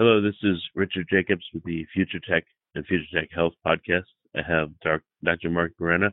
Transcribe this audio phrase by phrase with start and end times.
[0.00, 4.06] Hello, this is Richard Jacobs with the Future Tech and Future Tech Health podcast.
[4.34, 4.70] I have
[5.22, 5.50] Dr.
[5.50, 6.06] Mark Burhenne.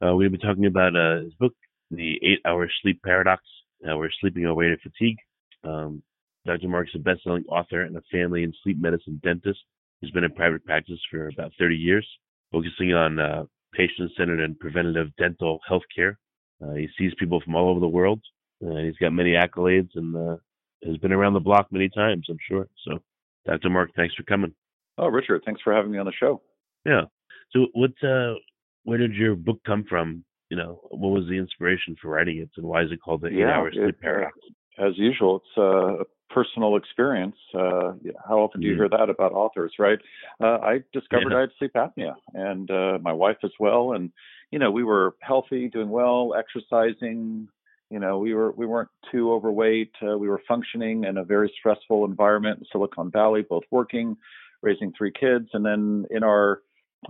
[0.00, 1.52] Uh, we'll be talking about uh, his book,
[1.90, 3.42] The Eight Hour Sleep Paradox,
[3.84, 5.16] How We're Sleeping Our Way to Fatigue.
[5.64, 6.04] Um,
[6.46, 6.68] Dr.
[6.68, 9.58] Mark is a best-selling author and a family and sleep medicine dentist
[10.00, 12.06] He's been in private practice for about 30 years,
[12.52, 13.42] focusing on uh,
[13.74, 16.16] patient-centered and preventative dental health care.
[16.64, 18.20] Uh, he sees people from all over the world.
[18.64, 20.36] Uh, he's got many accolades and uh,
[20.84, 22.68] has been around the block many times, I'm sure.
[22.86, 23.00] So
[23.46, 23.70] Dr.
[23.70, 24.54] Mark, thanks for coming.
[24.98, 26.42] Oh, Richard, thanks for having me on the show.
[26.84, 27.02] Yeah.
[27.52, 28.34] So, what, uh,
[28.84, 30.24] where did your book come from?
[30.50, 33.28] You know, what was the inspiration for writing it, and why is it called the
[33.28, 34.36] Eight yeah, Hour Sleep Paradox?
[34.78, 37.36] As usual, it's a personal experience.
[37.54, 37.92] Uh,
[38.26, 39.98] how often do you hear that about authors, right?
[40.40, 41.38] Uh, I discovered yeah.
[41.38, 43.92] I had sleep apnea, and uh, my wife as well.
[43.92, 44.10] And
[44.50, 47.48] you know, we were healthy, doing well, exercising,
[47.92, 51.52] you know we were we weren't too overweight uh, we were functioning in a very
[51.58, 54.16] stressful environment in silicon valley both working
[54.62, 56.62] raising three kids and then in our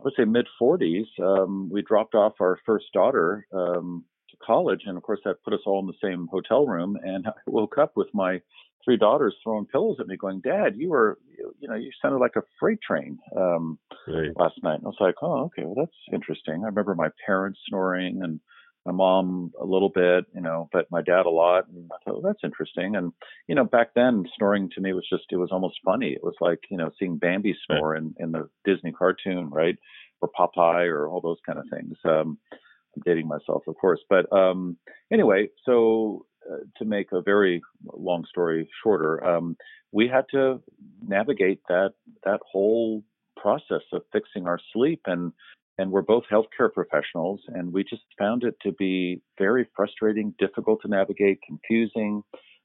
[0.03, 4.97] let's say mid 40s um, we dropped off our first daughter um, to college and
[4.97, 7.93] of course that put us all in the same hotel room and i woke up
[7.97, 8.41] with my
[8.85, 11.19] three daughters throwing pillows at me going dad you were
[11.61, 13.79] you know you sounded like a freight train um,
[14.09, 14.37] right.
[14.37, 17.61] last night and i was like oh okay well that's interesting i remember my parents
[17.69, 18.41] snoring and
[18.85, 21.69] my mom a little bit, you know, but my dad a lot.
[21.69, 22.97] And I thought, well, that's interesting.
[22.97, 23.13] And,
[23.47, 26.09] you know, back then snoring to me was just, it was almost funny.
[26.09, 29.77] It was like, you know, seeing Bambi snore in, in the Disney cartoon, right?
[30.21, 31.97] Or Popeye or all those kind of things.
[32.05, 34.01] Um, I'm dating myself, of course.
[34.09, 34.77] But um,
[35.13, 39.57] anyway, so uh, to make a very long story shorter, um,
[39.93, 40.61] we had to
[41.07, 41.93] navigate that
[42.25, 43.03] that whole
[43.37, 45.33] process of fixing our sleep and
[45.79, 50.81] and we're both healthcare professionals, and we just found it to be very frustrating, difficult
[50.83, 52.23] to navigate, confusing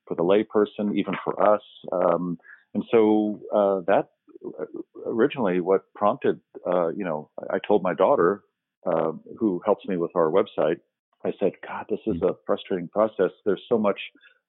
[0.07, 1.61] for the layperson, even for us.
[1.91, 2.37] Um,
[2.73, 4.09] and so uh, that
[4.45, 4.65] uh,
[5.05, 8.43] originally what prompted, uh, you know, I told my daughter,
[8.85, 10.77] uh, who helps me with our website,
[11.25, 13.31] I said, God, this is a frustrating process.
[13.45, 13.99] There's so much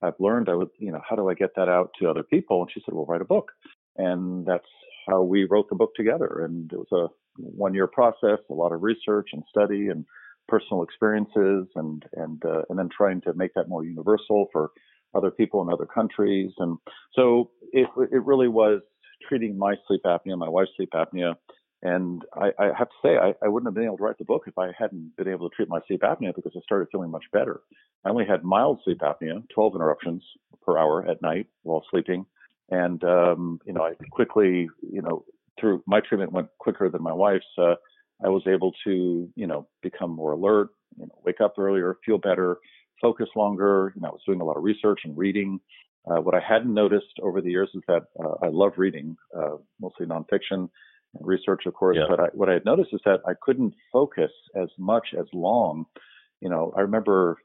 [0.03, 0.49] I've learned.
[0.49, 2.63] I would, you know, how do I get that out to other people?
[2.63, 3.51] And she said, well, write a book.
[3.97, 4.69] And that's
[5.09, 6.45] how we wrote the book together.
[6.45, 7.09] And it was a
[7.39, 10.05] one year process, a lot of research and study and
[10.49, 14.71] personal experiences, and and uh, and then trying to make that more universal for
[15.15, 16.53] other people in other countries.
[16.59, 16.79] And
[17.15, 18.81] so it it really was
[19.27, 21.35] treating my sleep apnea, my wife's sleep apnea.
[21.81, 24.25] And I, I have to say, I, I wouldn't have been able to write the
[24.25, 27.11] book if I hadn't been able to treat my sleep apnea because I started feeling
[27.11, 27.61] much better.
[28.05, 30.25] I only had mild sleep apnea, 12 interruptions
[30.63, 32.27] per hour at night while sleeping.
[32.71, 35.25] And, um, you know, I quickly, you know,
[35.59, 37.47] through my treatment went quicker than my wife's.
[37.57, 37.75] Uh,
[38.25, 42.19] I was able to, you know, become more alert, you know, wake up earlier, feel
[42.19, 42.59] better,
[43.01, 43.93] focus longer.
[43.95, 45.61] You know, I was doing a lot of research and reading.
[46.11, 49.57] Uh, what I hadn't noticed over the years is that uh, I love reading, uh,
[49.81, 50.69] mostly nonfiction
[51.15, 51.97] and research, of course.
[52.01, 52.07] Yeah.
[52.09, 55.85] But I, what I had noticed is that I couldn't focus as much as long.
[56.41, 57.39] You know, I remember,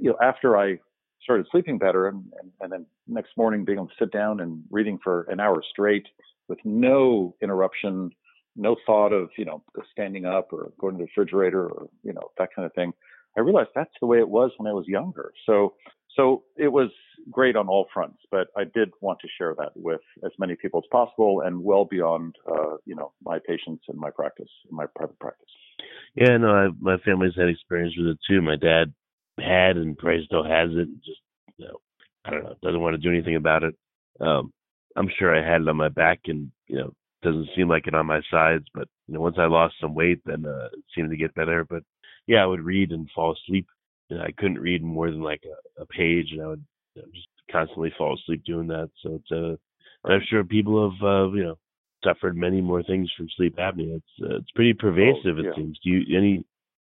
[0.00, 0.78] you know, after I
[1.22, 4.62] started sleeping better, and, and, and then next morning being able to sit down and
[4.70, 6.06] reading for an hour straight
[6.48, 8.10] with no interruption,
[8.56, 9.62] no thought of, you know,
[9.92, 12.92] standing up or going to the refrigerator or, you know, that kind of thing.
[13.36, 15.32] I realized that's the way it was when I was younger.
[15.44, 15.74] So,
[16.14, 16.88] so it was
[17.30, 20.80] great on all fronts, but I did want to share that with as many people
[20.80, 25.18] as possible and well beyond, uh, you know, my patients and my practice, my private
[25.18, 25.48] practice.
[26.14, 28.40] Yeah, no, I, my family's had experience with it too.
[28.40, 28.94] My dad
[29.38, 30.88] had and probably still has it.
[31.04, 31.20] Just,
[31.58, 31.80] you know,
[32.24, 33.74] I don't know, doesn't want to do anything about it.
[34.18, 34.52] Um,
[34.96, 37.94] I'm sure I had it on my back and, you know, doesn't seem like it
[37.94, 41.10] on my sides, but you know, once I lost some weight, then uh, it seemed
[41.10, 41.64] to get better.
[41.64, 41.82] But
[42.26, 43.66] yeah, I would read and fall asleep.
[44.08, 46.64] You know, I couldn't read more than like a, a page, and I would
[46.94, 48.90] you know, just constantly fall asleep doing that.
[49.02, 49.58] So it's a
[50.04, 51.58] And I'm sure people have, uh, you know,
[52.04, 53.96] suffered many more things from sleep apnea.
[53.96, 55.38] It's uh, it's pretty pervasive.
[55.38, 55.50] Oh, yeah.
[55.50, 55.78] It seems.
[55.82, 56.44] Do you any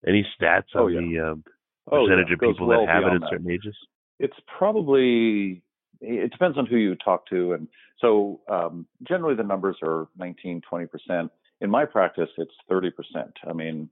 [0.07, 1.01] any stats Oh, on yeah.
[1.01, 1.43] the um,
[1.91, 2.15] Oh, yeah.
[2.15, 3.75] percentage of people well that have it at certain ages?
[4.19, 5.61] It's probably
[6.01, 7.67] it depends on who you talk to, and
[7.99, 11.31] so um, generally the numbers are 19, 20 percent.
[11.61, 13.33] In my practice, it's 30 percent.
[13.47, 13.89] I mean,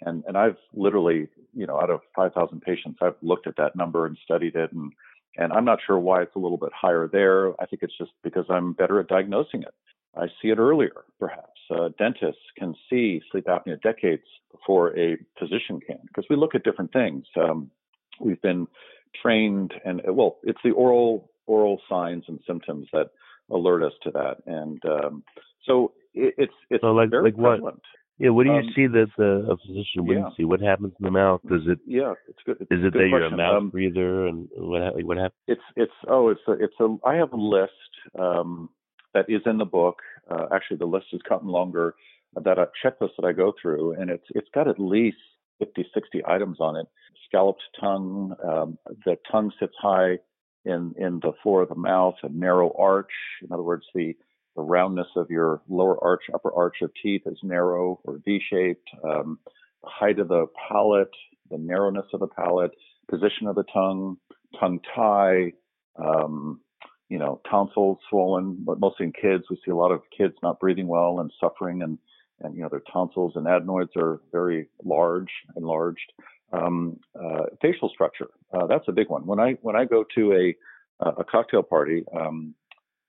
[0.00, 4.06] and and I've literally, you know, out of 5,000 patients, I've looked at that number
[4.06, 4.92] and studied it, and
[5.36, 7.60] and I'm not sure why it's a little bit higher there.
[7.60, 9.74] I think it's just because I'm better at diagnosing it.
[10.14, 11.58] I see it earlier, perhaps.
[11.70, 16.64] Uh, dentists can see sleep apnea decades before a physician can, because we look at
[16.64, 17.24] different things.
[17.36, 17.70] Um,
[18.20, 18.66] we've been
[19.20, 23.08] trained, and well, it's the oral oral signs and symptoms that
[23.50, 25.22] alert us to that, and um,
[25.66, 27.50] so it, it's it's So, like- very like what?
[27.58, 27.82] prevalent.
[28.18, 28.28] Yeah.
[28.36, 30.36] What do you Um, see that the a physician wouldn't yeah.
[30.36, 30.44] see?
[30.44, 31.40] What happens in the mouth?
[31.48, 32.58] Does it Yeah, it's good.
[32.60, 35.40] It's is it good that you're a mouth Um, breather and what ha- what happens?
[35.48, 38.68] it's it's oh it's a it's a I have a list um,
[39.14, 39.98] that is in the book.
[40.30, 41.94] Uh, actually, the list has gotten longer.
[42.46, 45.18] That a checklist that I go through, and it's it's got at least
[45.58, 46.86] 50, 60 items on it.
[47.28, 48.34] Scalloped tongue.
[48.50, 50.18] Um, the tongue sits high
[50.64, 52.14] in in the floor of the mouth.
[52.22, 53.12] A narrow arch.
[53.42, 54.16] In other words, the
[54.56, 58.86] the roundness of your lower arch, upper arch of teeth is narrow or V-shaped.
[59.02, 59.38] Um,
[59.82, 61.10] the height of the palate,
[61.50, 62.72] the narrowness of the palate,
[63.10, 64.18] position of the tongue,
[64.60, 65.52] tongue tie,
[65.96, 66.60] um,
[67.08, 69.44] you know, tonsils swollen, but mostly in kids.
[69.50, 71.98] We see a lot of kids not breathing well and suffering, and
[72.40, 76.12] and you know their tonsils and adenoids are very large, enlarged.
[76.52, 79.26] Um, uh, facial structure, uh, that's a big one.
[79.26, 80.56] When I when I go to a
[81.04, 82.54] a cocktail party, um,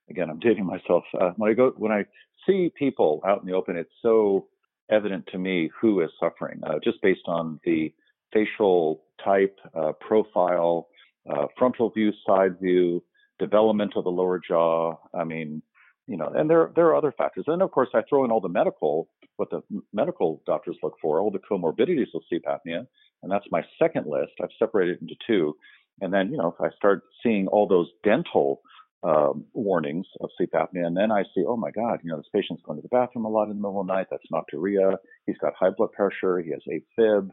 [0.09, 1.03] again I'm dating myself.
[1.19, 2.05] Uh, when I go when I
[2.45, 4.47] see people out in the open, it's so
[4.89, 7.93] evident to me who is suffering, uh, just based on the
[8.33, 10.87] facial type, uh, profile,
[11.29, 13.03] uh, frontal view, side view,
[13.39, 14.95] development of the lower jaw.
[15.13, 15.61] I mean,
[16.07, 17.45] you know, and there there are other factors.
[17.47, 19.07] And of course, I throw in all the medical,
[19.37, 19.61] what the
[19.93, 22.85] medical doctors look for, all the comorbidities of sleep apnea,
[23.23, 24.33] and that's my second list.
[24.41, 25.55] I've separated it into two.
[26.01, 28.61] And then, you know, if I start seeing all those dental
[29.03, 32.25] um, warnings of sleep apnea, and then I see, oh my God, you know, this
[32.33, 34.07] patient's going to the bathroom a lot in the middle of the night.
[34.09, 34.97] That's nocturia.
[35.25, 36.39] He's got high blood pressure.
[36.39, 37.31] He has AFib.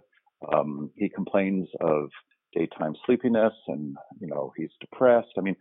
[0.53, 2.11] Um, he complains of
[2.55, 5.29] daytime sleepiness, and you know, he's depressed.
[5.39, 5.57] I mean,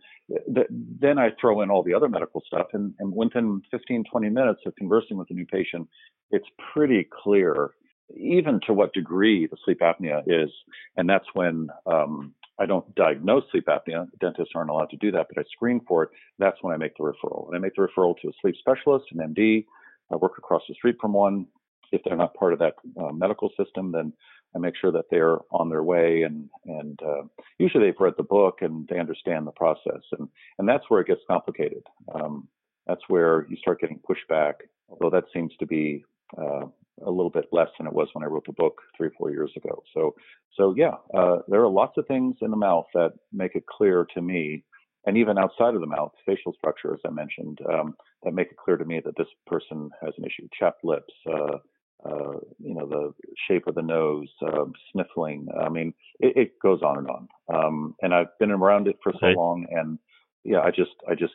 [0.54, 4.28] th- then I throw in all the other medical stuff, and, and within 15, 20
[4.30, 5.88] minutes of conversing with a new patient,
[6.30, 7.72] it's pretty clear,
[8.16, 10.50] even to what degree the sleep apnea is,
[10.96, 14.06] and that's when um, I don't diagnose sleep apnea.
[14.20, 16.10] Dentists aren't allowed to do that, but I screen for it.
[16.38, 17.46] That's when I make the referral.
[17.48, 19.64] And I make the referral to a sleep specialist, an MD.
[20.12, 21.46] I work across the street from one.
[21.90, 24.12] If they're not part of that uh, medical system, then
[24.54, 26.22] I make sure that they're on their way.
[26.22, 27.22] And and uh,
[27.58, 30.02] usually they've read the book and they understand the process.
[30.18, 30.28] And
[30.58, 31.84] and that's where it gets complicated.
[32.14, 32.46] Um,
[32.86, 34.54] that's where you start getting pushback.
[34.88, 36.04] Although that seems to be
[36.36, 36.66] uh,
[37.06, 39.30] a little bit less than it was when I wrote the book three or four
[39.30, 39.82] years ago.
[39.94, 40.14] So,
[40.56, 44.06] so yeah, uh, there are lots of things in the mouth that make it clear
[44.14, 44.64] to me,
[45.06, 48.56] and even outside of the mouth, facial structure, as I mentioned, um, that make it
[48.56, 50.48] clear to me that this person has an issue.
[50.58, 51.56] Chapped lips, uh,
[52.04, 53.12] uh, you know, the
[53.48, 55.48] shape of the nose, uh, sniffling.
[55.58, 57.28] I mean, it, it, goes on and on.
[57.52, 59.98] Um, and I've been around it for so long, and
[60.44, 61.34] yeah, I just, I just,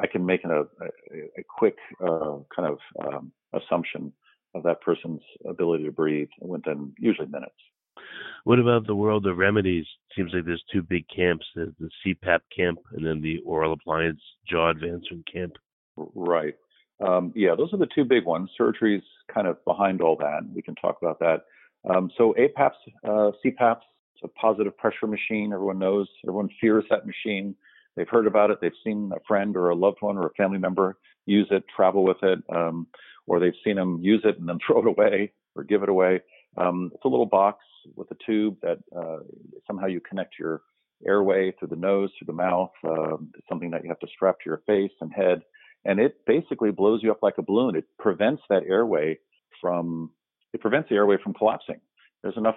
[0.00, 0.88] I can make an, a, a,
[1.38, 4.12] a quick uh, kind of um, assumption
[4.56, 7.54] of that person's ability to breathe within usually minutes.
[8.44, 9.86] What about the world of remedies?
[10.16, 14.20] Seems like there's two big camps: there's the CPAP camp and then the oral appliance
[14.48, 15.52] jaw advancement camp.
[15.96, 16.54] Right.
[17.06, 18.50] Um, yeah, those are the two big ones.
[18.56, 20.40] Surgery's kind of behind all that.
[20.54, 21.42] We can talk about that.
[21.88, 22.72] Um, so APAPs,
[23.04, 23.82] uh, CPAPs,
[24.14, 25.52] it's a positive pressure machine.
[25.52, 26.08] Everyone knows.
[26.24, 27.54] Everyone fears that machine.
[27.96, 28.58] They've heard about it.
[28.60, 30.96] They've seen a friend or a loved one or a family member
[31.26, 32.86] use it, travel with it, um,
[33.26, 36.20] or they've seen them use it and then throw it away or give it away.
[36.56, 37.64] Um, it's a little box
[37.94, 39.18] with a tube that uh,
[39.66, 40.62] somehow you connect your
[41.06, 42.70] airway through the nose, through the mouth.
[42.82, 45.42] It's something that you have to strap to your face and head,
[45.84, 47.76] and it basically blows you up like a balloon.
[47.76, 49.18] It prevents that airway
[49.60, 50.10] from
[50.52, 51.80] it prevents the airway from collapsing.
[52.22, 52.56] There's enough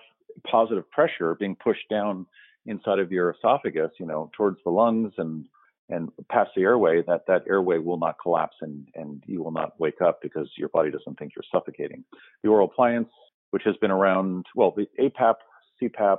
[0.49, 2.25] positive pressure being pushed down
[2.65, 5.45] inside of your esophagus, you know, towards the lungs and
[5.89, 9.79] and past the airway that that airway will not collapse and and you will not
[9.79, 12.03] wake up because your body doesn't think you're suffocating.
[12.43, 13.09] The oral appliance,
[13.51, 15.35] which has been around, well, the APAP,
[15.81, 16.17] CPAP,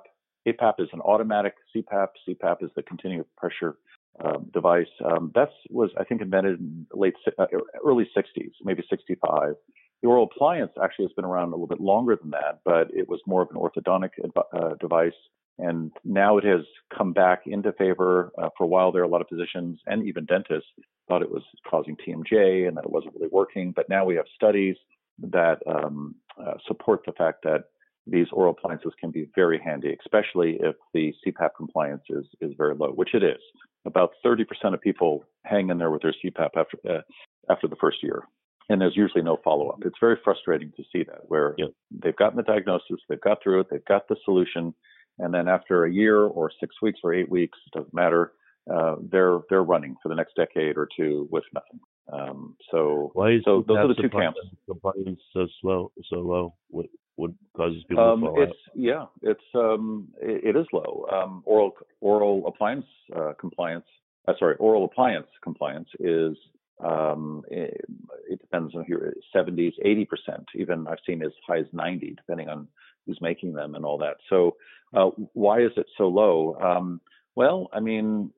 [0.49, 2.09] APAP is an automatic CPAP.
[2.29, 3.77] CPAP is the continuous pressure
[4.25, 4.89] um, device.
[5.05, 7.47] Um, that was, I think, invented in late uh,
[7.85, 9.55] early 60s, maybe 65.
[10.03, 13.09] The oral appliance actually has been around a little bit longer than that, but it
[13.09, 14.11] was more of an orthodontic
[14.53, 15.13] uh, device
[15.61, 16.63] And now it has
[16.97, 18.33] come back into favor.
[18.39, 20.69] Uh, for a while, there are a lot of physicians and even dentists
[21.09, 23.73] thought it was causing TMJ and that it wasn't really working.
[23.75, 24.77] But now we have studies
[25.19, 27.65] that um, uh, support the fact that
[28.07, 32.75] these oral appliances can be very handy, especially if the CPAP compliance is, is very
[32.75, 33.41] low, which it is.
[33.85, 37.03] About 30% of people hang in there with their CPAP after, uh,
[37.51, 38.23] after the first year.
[38.69, 39.81] And there's usually no follow up.
[39.85, 41.71] It's very frustrating to see that, where yep.
[41.91, 44.75] they've gotten the diagnosis, they've got through it, they've got the solution,
[45.21, 48.33] and then after a year or six weeks or eight weeks, it doesn't matter,
[48.73, 51.81] uh, they're they're running for the next decade or two with nothing.
[52.13, 54.39] Um, so why is so those are the two camps.
[54.67, 56.55] Compliance so slow, so low.
[56.69, 56.87] What
[57.17, 58.57] what causes people um, to fall it's, out?
[58.75, 61.07] Yeah, it's um, it, it is low.
[61.13, 63.87] Um, oral oral appliance uh, compliance.
[64.29, 66.37] Uh, sorry, oral appliance compliance is
[66.85, 67.85] um, it,
[68.29, 70.45] it, depends on here 70s, 80 percent.
[70.55, 72.69] Even I've seen as high as 90, depending on
[73.07, 74.17] who's making them and all that.
[74.29, 74.57] So
[74.95, 76.57] uh, why is it so low?
[76.63, 77.01] Um,
[77.37, 78.31] well, I mean,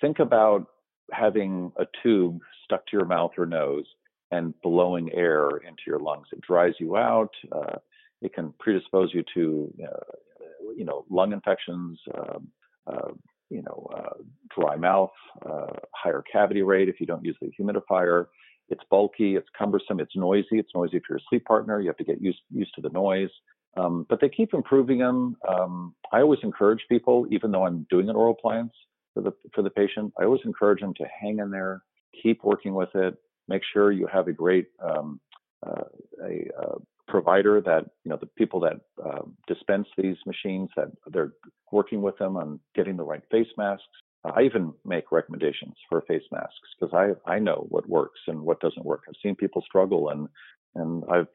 [0.00, 0.66] think about
[1.12, 3.86] having a tube stuck to your mouth or nose
[4.30, 6.28] and blowing air into your lungs.
[6.32, 7.30] It dries you out.
[7.50, 7.76] Uh,
[8.22, 12.48] it can predispose you to, uh, you know, lung infections, um,
[12.86, 13.08] uh,
[13.48, 14.22] you know, uh,
[14.56, 15.10] dry mouth,
[15.44, 18.26] uh, higher cavity rate if you don't use the humidifier.
[18.68, 20.58] It's bulky, it's cumbersome, it's noisy.
[20.58, 21.80] It's noisy for your sleep partner.
[21.80, 23.30] You have to get used used to the noise.
[23.76, 25.36] Um, but they keep improving them.
[25.48, 28.72] Um, I always encourage people, even though I'm doing an oral appliance
[29.14, 31.82] for the for the patient, I always encourage them to hang in there,
[32.22, 33.16] keep working with it,
[33.48, 35.20] make sure you have a great um,
[35.66, 35.84] uh,
[36.24, 41.32] a, uh, provider that you know the people that uh, dispense these machines that they're
[41.70, 43.84] working with them on getting the right face masks.
[44.24, 48.60] I even make recommendations for face masks because I I know what works and what
[48.60, 49.02] doesn't work.
[49.08, 50.28] I've seen people struggle and
[50.74, 51.28] and I've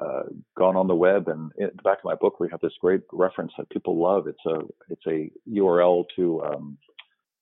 [0.00, 0.22] uh,
[0.56, 3.02] gone on the web and in the back of my book we have this great
[3.12, 4.26] reference that people love.
[4.26, 6.78] It's a it's a URL to um,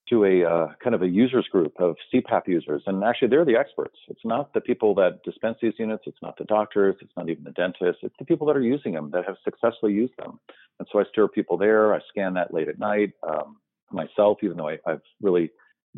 [0.08, 3.56] to a uh, kind of a users group of CPAP users, and actually they're the
[3.56, 3.96] experts.
[4.08, 6.02] It's not the people that dispense these units.
[6.06, 6.96] It's not the doctors.
[7.00, 8.02] It's not even the dentists.
[8.02, 10.40] It's the people that are using them that have successfully used them.
[10.78, 11.94] And so I steer people there.
[11.94, 13.58] I scan that late at night um,
[13.92, 15.50] myself, even though I I've really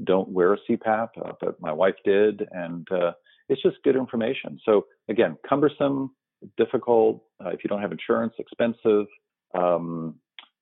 [0.04, 3.12] don't wear a CPAP, uh, but my wife did, and uh,
[3.48, 4.58] it's just good information.
[4.64, 6.10] So again, cumbersome,
[6.56, 7.22] difficult.
[7.44, 9.06] Uh, if you don't have insurance, expensive.
[9.54, 10.16] Um,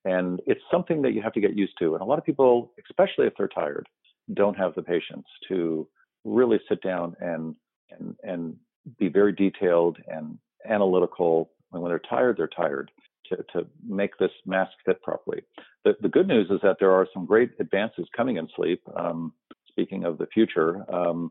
[0.04, 1.94] and it's something that you have to get used to.
[1.94, 3.88] And a lot of people, especially if they're tired,
[4.34, 5.86] don't have the patience to
[6.24, 7.54] really sit down and
[7.90, 8.56] and and
[8.98, 11.50] be very detailed and analytical.
[11.72, 12.90] And when they're tired, they're tired
[13.28, 15.42] to, to make this mask fit properly.
[15.84, 18.82] The, the good news is that there are some great advances coming in sleep.
[18.96, 19.32] Um,
[19.68, 21.30] speaking of the future, um,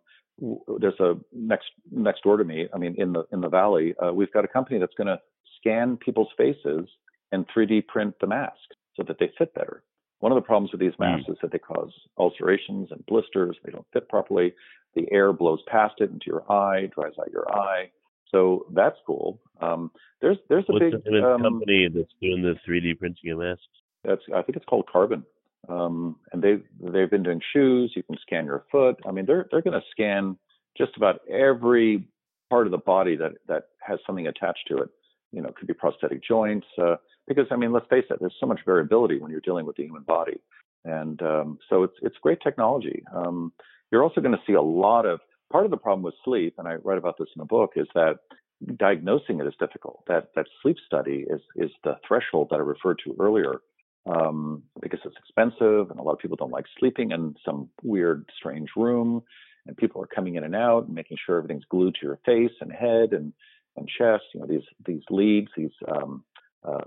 [0.79, 2.67] there's a next next door to me.
[2.73, 5.19] I mean, in the in the valley, uh, we've got a company that's going to
[5.59, 6.87] scan people's faces
[7.31, 8.53] and 3D print the mask
[8.95, 9.83] so that they fit better.
[10.19, 11.03] One of the problems with these hmm.
[11.03, 11.33] masks mm.
[11.33, 13.57] is that they cause ulcerations and blisters.
[13.63, 14.53] They don't fit properly.
[14.95, 17.91] The air blows past it into your eye, dries out your eye.
[18.31, 19.39] So that's cool.
[19.61, 19.91] Um,
[20.21, 23.63] there's there's a What's big the um, company that's doing the 3D printing of masks.
[24.03, 25.23] That's I think it's called Carbon,
[25.69, 27.93] um, and they they've been doing shoes.
[27.95, 28.97] You can scan your foot.
[29.05, 30.37] I mean, they're they're going to scan
[30.77, 32.07] just about every
[32.49, 34.89] part of the body that that has something attached to it.
[35.31, 36.67] You know, it could be prosthetic joints.
[36.81, 36.95] Uh,
[37.27, 39.83] because I mean, let's face it, there's so much variability when you're dealing with the
[39.83, 40.41] human body,
[40.83, 43.03] and um, so it's it's great technology.
[43.13, 43.53] Um,
[43.91, 45.19] you're also going to see a lot of
[45.51, 47.87] part of the problem with sleep, and I write about this in the book, is
[47.93, 48.19] that
[48.77, 50.03] diagnosing it is difficult.
[50.07, 53.61] That that sleep study is is the threshold that I referred to earlier,
[54.09, 58.25] um, because it's expensive, and a lot of people don't like sleeping in some weird,
[58.37, 59.21] strange room,
[59.67, 62.55] and people are coming in and out and making sure everything's glued to your face
[62.61, 63.33] and head and
[63.77, 64.23] and chest.
[64.33, 66.23] You know these these leads, these um,
[66.63, 66.85] uh,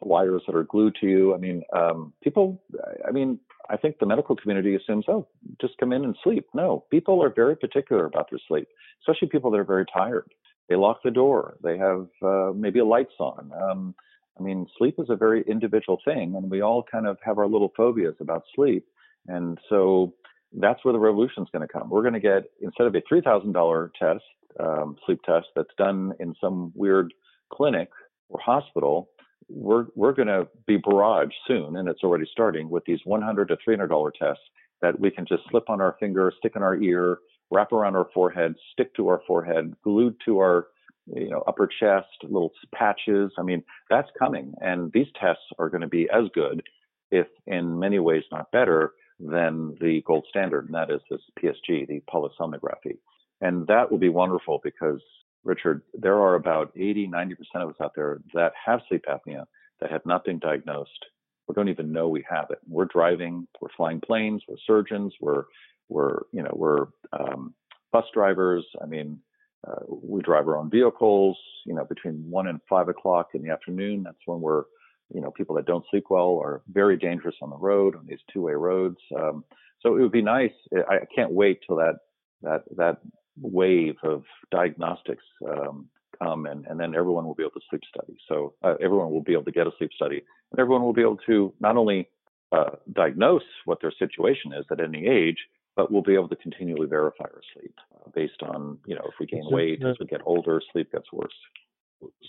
[0.00, 1.34] wires that are glued to you.
[1.34, 2.62] I mean, um, people,
[3.06, 3.38] I mean,
[3.70, 5.26] I think the medical community assumes, oh,
[5.60, 6.46] just come in and sleep.
[6.54, 8.68] No, people are very particular about their sleep,
[9.00, 10.30] especially people that are very tired.
[10.68, 11.56] They lock the door.
[11.62, 13.50] They have uh, maybe lights on.
[13.52, 13.94] Um,
[14.38, 17.46] I mean, sleep is a very individual thing, and we all kind of have our
[17.46, 18.86] little phobias about sleep.
[19.26, 20.14] And so
[20.52, 21.90] that's where the revolution is going to come.
[21.90, 24.24] We're going to get, instead of a $3,000 test,
[24.60, 27.12] um, sleep test that's done in some weird
[27.52, 27.88] clinic
[28.28, 29.08] or hospital,
[29.48, 33.56] we're we're going to be barraged soon, and it's already starting with these $100 to
[33.62, 34.42] 300 dollar tests
[34.80, 37.18] that we can just slip on our finger, stick in our ear,
[37.50, 40.66] wrap around our forehead, stick to our forehead, glued to our
[41.06, 43.32] you know upper chest, little patches.
[43.38, 46.62] I mean, that's coming, and these tests are going to be as good,
[47.10, 51.86] if in many ways not better, than the gold standard, and that is this PSG,
[51.86, 52.98] the polysomnography.
[53.40, 55.00] And that will be wonderful because
[55.44, 59.44] Richard, there are about 80, 90% of us out there that have sleep apnea
[59.80, 61.06] that have not been diagnosed
[61.46, 62.58] or don't even know we have it.
[62.68, 65.44] We're driving, we're flying planes, we're surgeons, we're
[65.88, 67.54] we're you know we're um,
[67.92, 68.64] bus drivers.
[68.80, 69.18] I mean,
[69.66, 71.36] uh, we drive our own vehicles.
[71.64, 74.64] You know, between one and five o'clock in the afternoon, that's when we're
[75.12, 78.20] you know people that don't sleep well are very dangerous on the road on these
[78.32, 78.98] two-way roads.
[79.16, 79.44] Um,
[79.80, 80.52] so it would be nice.
[80.88, 81.96] I can't wait till that
[82.42, 82.98] that that
[83.40, 85.88] wave of diagnostics um,
[86.22, 88.16] come, and, and then everyone will be able to sleep study.
[88.28, 91.00] So uh, everyone will be able to get a sleep study, and everyone will be
[91.02, 92.08] able to not only
[92.52, 95.38] uh, diagnose what their situation is at any age,
[95.76, 99.14] but we'll be able to continually verify our sleep uh, based on you know if
[99.18, 101.32] we gain weight as we get older, sleep gets worse.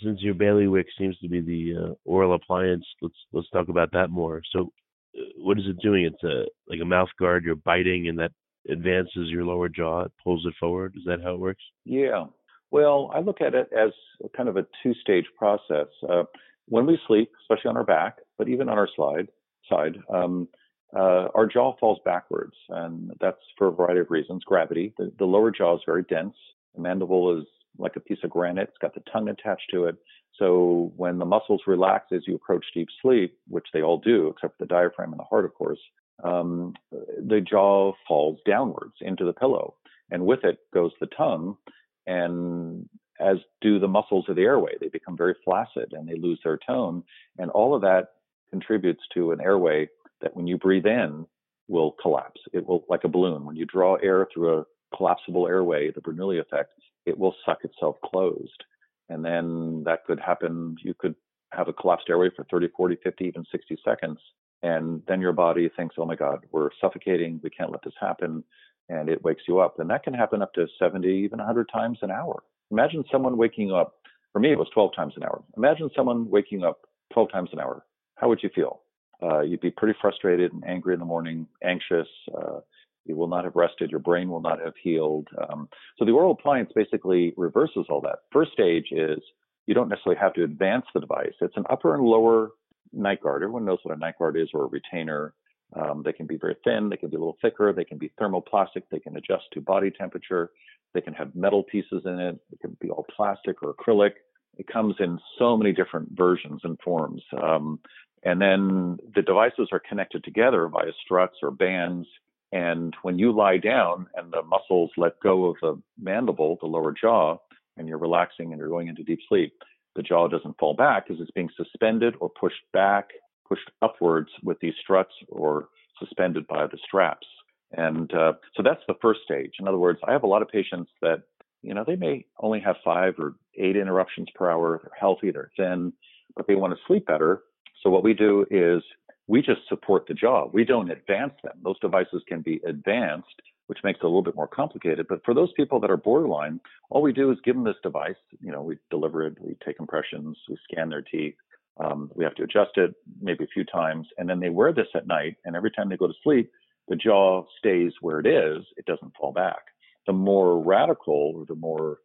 [0.03, 4.09] Since your bailiwick seems to be the uh, oral appliance, let's let's talk about that
[4.09, 4.41] more.
[4.51, 4.71] So,
[5.17, 6.05] uh, what is it doing?
[6.05, 7.43] It's a like a mouth guard.
[7.43, 8.31] You're biting, and that
[8.69, 10.03] advances your lower jaw.
[10.03, 10.93] It pulls it forward.
[10.95, 11.63] Is that how it works?
[11.85, 12.25] Yeah.
[12.71, 13.91] Well, I look at it as
[14.35, 15.87] kind of a two-stage process.
[16.09, 16.23] Uh,
[16.67, 19.27] when we sleep, especially on our back, but even on our slide
[19.69, 20.47] side, um,
[20.95, 24.43] uh, our jaw falls backwards, and that's for a variety of reasons.
[24.43, 24.93] Gravity.
[24.97, 26.35] The, the, lower jaw is very dense.
[26.75, 27.45] The mandible is
[27.77, 28.69] like a piece of granite.
[28.69, 29.95] It's got the tongue attached to it.
[30.37, 34.57] So when the muscles relax as you approach deep sleep, which they all do, except
[34.57, 35.79] for the diaphragm and the heart, of course,
[36.23, 39.75] um, the jaw falls downwards into the pillow,
[40.11, 41.57] and with it goes the tongue,
[42.05, 42.87] and
[43.19, 44.73] as do the muscles of the airway.
[44.79, 47.03] They become very flaccid and they lose their tone,
[47.37, 48.09] and all of that
[48.49, 49.89] contributes to an airway
[50.23, 51.27] that, when you breathe in,
[51.67, 52.41] will collapse.
[52.51, 53.45] It will like a balloon.
[53.45, 54.65] When you draw air through a
[54.95, 56.73] collapsible airway, the Bernoulli effect,
[57.05, 58.63] it will suck itself closed.
[59.09, 60.75] And then that could happen.
[60.81, 61.15] You could
[61.51, 64.19] have a collapsed airway for 30, 40, 50, even 60 seconds.
[64.63, 67.39] And then your body thinks, oh my God, we're suffocating.
[67.43, 68.43] We can't let this happen.
[68.89, 69.79] And it wakes you up.
[69.79, 72.43] And that can happen up to 70, even 100 times an hour.
[72.71, 73.95] Imagine someone waking up.
[74.31, 75.43] For me, it was 12 times an hour.
[75.57, 76.81] Imagine someone waking up
[77.13, 77.85] 12 times an hour.
[78.15, 78.82] How would you feel?
[79.23, 82.07] Uh, you'd be pretty frustrated and angry in the morning, anxious.
[82.35, 82.59] Uh,
[83.05, 83.91] you will not have rested.
[83.91, 85.27] Your brain will not have healed.
[85.49, 88.19] Um, so the oral appliance basically reverses all that.
[88.31, 89.19] First stage is
[89.67, 91.33] you don't necessarily have to advance the device.
[91.41, 92.51] It's an upper and lower
[92.91, 93.43] night guard.
[93.43, 95.33] Everyone knows what a night guard is or a retainer.
[95.75, 98.11] Um, they can be very thin, they can be a little thicker, they can be
[98.21, 100.51] thermoplastic, they can adjust to body temperature,
[100.93, 104.11] they can have metal pieces in it, it can be all plastic or acrylic.
[104.57, 107.23] It comes in so many different versions and forms.
[107.41, 107.79] Um,
[108.23, 112.07] and then the devices are connected together via struts or bands.
[112.51, 116.93] And when you lie down and the muscles let go of the mandible, the lower
[116.93, 117.37] jaw,
[117.77, 119.53] and you're relaxing and you're going into deep sleep,
[119.95, 123.09] the jaw doesn't fall back because it's being suspended or pushed back,
[123.47, 127.27] pushed upwards with these struts or suspended by the straps.
[127.75, 129.53] And uh, so that's the first stage.
[129.59, 131.23] In other words, I have a lot of patients that,
[131.61, 134.79] you know, they may only have five or eight interruptions per hour.
[134.83, 135.93] They're healthy, they're thin,
[136.35, 137.41] but they want to sleep better.
[137.83, 138.81] So what we do is
[139.27, 140.47] we just support the jaw.
[140.51, 141.53] We don't advance them.
[141.63, 145.07] Those devices can be advanced which makes it a little bit more complicated.
[145.07, 148.15] But for those people that are borderline, all we do is give them this device.
[148.41, 151.35] You know, we deliver it, we take impressions, we scan their teeth.
[151.77, 154.89] Um, we have to adjust it maybe a few times, and then they wear this
[154.93, 155.37] at night.
[155.43, 156.51] And every time they go to sleep,
[156.87, 159.63] the jaw stays where it is; it doesn't fall back.
[160.05, 161.97] The more radical, or the more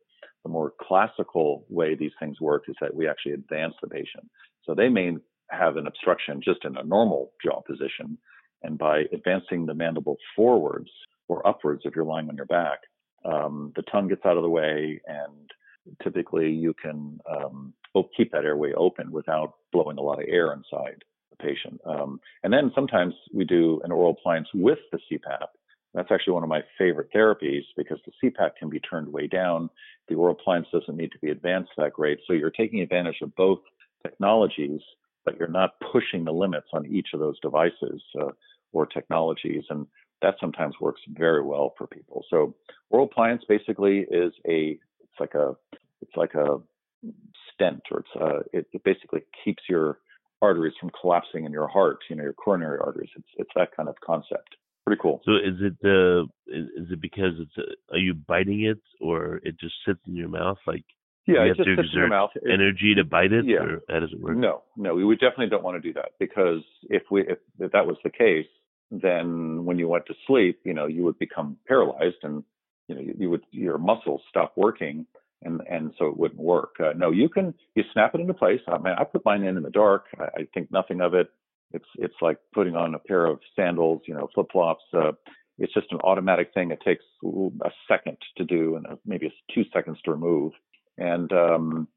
[0.43, 4.31] the more classical way these things work is that we actually advance the patient.
[4.65, 5.17] So they may
[5.51, 8.19] have an obstruction just in a normal jaw position,
[8.63, 10.91] and by advancing the mandible forwards,
[11.29, 12.79] or upwards if you're lying on your back.
[13.25, 15.51] Um, the tongue gets out of the way, and
[16.03, 17.75] typically you can um,
[18.17, 21.81] keep that airway open without blowing a lot of air inside the patient.
[21.85, 25.47] Um, and then sometimes we do an oral appliance with the CPAP.
[25.95, 29.71] That's actually one of my favorite therapies because the CPAP can be turned way down.
[30.09, 32.19] The oral appliance doesn't need to be advanced that great.
[32.27, 33.61] So you're taking advantage of both
[34.03, 34.81] technologies,
[35.29, 38.31] but you're not pushing the limits on each of those devices uh,
[38.73, 39.65] or technologies.
[39.69, 39.87] And
[40.23, 42.25] that sometimes works very well for people.
[42.31, 42.55] So
[42.89, 45.55] oral appliance basically is a it's like a
[46.01, 46.59] it's like a
[47.53, 49.99] stent or it's uh it, it basically keeps your
[50.41, 53.11] arteries from collapsing in your heart, you know, your coronary arteries.
[53.15, 54.57] It's it's that kind of concept.
[54.87, 55.21] Pretty cool.
[55.27, 58.81] So is it the uh, is, is it because it's a, are you biting it
[58.99, 60.87] or it just sits in your mouth like
[61.29, 62.31] yeah, you have to exert in your mouth.
[62.51, 63.59] energy to bite it, yeah.
[63.59, 64.37] or how does it work?
[64.37, 67.73] No, no, we would definitely don't want to do that because if we if, if
[67.73, 68.47] that was the case,
[68.91, 72.43] then when you went to sleep, you know, you would become paralyzed and,
[72.89, 75.07] you know, you, you would, your muscles stop working
[75.43, 76.77] and, and so it wouldn't work.
[76.81, 78.61] Uh, no, you can, you snap it into place.
[78.67, 80.07] I mean, I put mine in in the dark.
[80.19, 81.29] I, I think nothing of it.
[81.73, 84.85] It's, it's like putting on a pair of sandals, you know, flip flops.
[84.95, 85.13] Uh,
[85.59, 86.71] it's just an automatic thing.
[86.71, 90.53] It takes a second to do and maybe two seconds to remove.
[90.99, 91.89] And, um,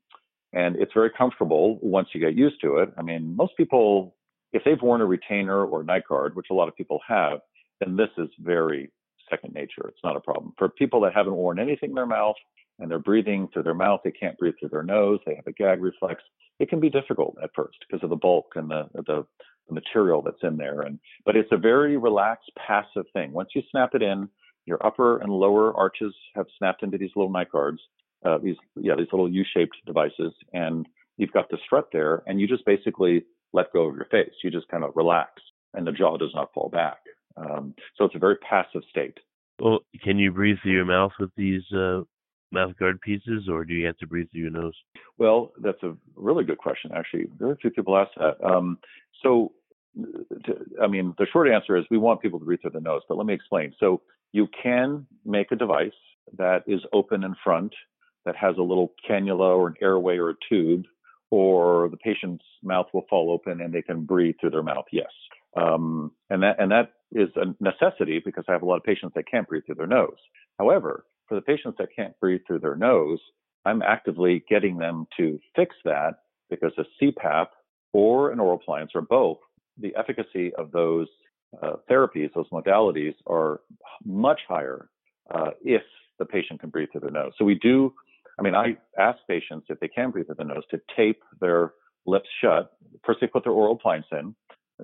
[0.53, 2.93] and it's very comfortable once you get used to it.
[2.97, 4.15] I mean, most people
[4.53, 7.39] if they've worn a retainer or night guard, which a lot of people have,
[7.79, 8.91] then this is very
[9.29, 9.87] second nature.
[9.87, 10.53] It's not a problem.
[10.57, 12.35] For people that haven't worn anything in their mouth
[12.79, 15.53] and they're breathing through their mouth, they can't breathe through their nose, they have a
[15.53, 16.21] gag reflex,
[16.59, 19.25] it can be difficult at first because of the bulk and the, the,
[19.67, 20.81] the material that's in there.
[20.81, 23.31] And but it's a very relaxed, passive thing.
[23.31, 24.27] Once you snap it in,
[24.65, 27.79] your upper and lower arches have snapped into these little night guards,
[28.25, 32.47] uh, these yeah these little U-shaped devices, and you've got the strut there, and you
[32.47, 34.33] just basically let go of your face.
[34.43, 35.41] You just kind of relax,
[35.73, 36.99] and the jaw does not fall back.
[37.37, 39.17] Um, so it's a very passive state.
[39.59, 42.01] Well, can you breathe through your mouth with these uh,
[42.51, 44.73] mouth guard pieces, or do you have to breathe through your nose?
[45.17, 46.91] Well, that's a really good question.
[46.95, 48.43] Actually, very few people ask that.
[48.43, 48.79] Um,
[49.23, 49.51] so,
[50.45, 53.01] to, I mean, the short answer is we want people to breathe through the nose,
[53.07, 53.73] but let me explain.
[53.79, 54.01] So,
[54.33, 55.91] you can make a device
[56.37, 57.73] that is open in front,
[58.25, 60.85] that has a little cannula or an airway or a tube,
[61.29, 64.85] or the patient's mouth will fall open and they can breathe through their mouth.
[64.91, 65.11] Yes,
[65.55, 69.13] um, and that and that is a necessity because I have a lot of patients
[69.15, 70.17] that can't breathe through their nose.
[70.59, 73.19] However, for the patients that can't breathe through their nose,
[73.65, 76.15] I'm actively getting them to fix that
[76.49, 77.47] because a CPAP
[77.93, 79.37] or an oral appliance or both,
[79.77, 81.07] the efficacy of those
[81.61, 83.61] uh, therapies, those modalities are
[84.05, 84.89] much higher
[85.33, 85.81] uh, if
[86.19, 87.31] the patient can breathe through their nose.
[87.37, 87.93] So we do,
[88.41, 91.73] I mean, I ask patients if they can breathe through the nose to tape their
[92.07, 92.71] lips shut.
[93.05, 94.35] First, they put their oral appliance in,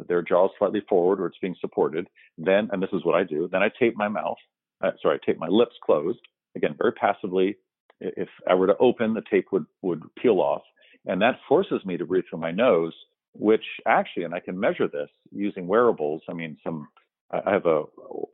[0.08, 2.08] their jaw slightly forward or it's being supported.
[2.38, 4.38] Then, and this is what I do, then I tape my mouth,
[4.84, 6.20] uh, sorry, I tape my lips closed.
[6.56, 7.58] Again, very passively.
[8.00, 10.62] If I were to open, the tape would, would peel off.
[11.08, 12.94] And that forces me to breathe through my nose,
[13.34, 16.22] which actually, and I can measure this using wearables.
[16.30, 16.88] I mean, some,
[17.32, 17.86] I have a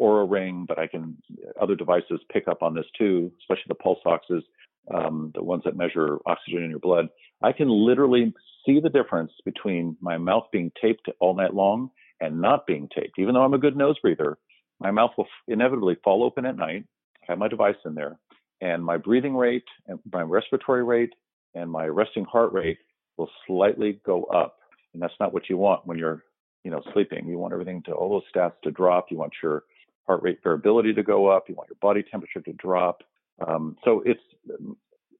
[0.01, 1.15] Oura ring, but I can,
[1.61, 4.43] other devices pick up on this too, especially the pulse oxes,
[4.93, 7.09] um, the ones that measure oxygen in your blood.
[7.41, 8.33] I can literally
[8.65, 11.89] see the difference between my mouth being taped all night long
[12.21, 13.19] and not being taped.
[13.19, 14.37] Even though I'm a good nose breather,
[14.79, 16.85] my mouth will inevitably fall open at night.
[17.21, 18.17] I have my device in there,
[18.61, 21.13] and my breathing rate and my respiratory rate
[21.55, 22.79] and my resting heart rate
[23.17, 24.57] will slightly go up.
[24.93, 26.23] And that's not what you want when you're,
[26.63, 27.27] you know, sleeping.
[27.27, 29.07] You want everything to all those stats to drop.
[29.09, 29.63] You want your
[30.07, 31.45] heart rate variability to go up.
[31.47, 33.03] You want your body temperature to drop.
[33.45, 34.21] Um, so it's